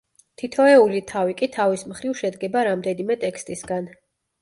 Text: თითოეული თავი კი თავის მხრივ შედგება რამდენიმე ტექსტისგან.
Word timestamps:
თითოეული 0.41 1.01
თავი 1.11 1.37
კი 1.43 1.51
თავის 1.57 1.85
მხრივ 1.93 2.19
შედგება 2.25 2.67
რამდენიმე 2.71 3.23
ტექსტისგან. 3.29 3.97